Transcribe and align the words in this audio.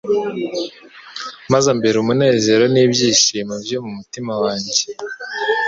maze 1.51 1.67
ambera 1.73 1.97
umunezero 1.99 2.63
n' 2.73 2.81
ibyishimo 2.83 3.53
byo 3.63 3.77
mu 3.85 3.91
mutima 3.97 4.33
wanjye.» 4.43 4.81